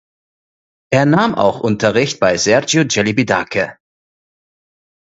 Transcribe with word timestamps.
Er 0.91 1.05
nahm 1.05 1.35
auch 1.35 1.59
Unterricht 1.59 2.19
bei 2.19 2.35
Sergiu 2.35 2.85
Celibidache. 2.87 3.77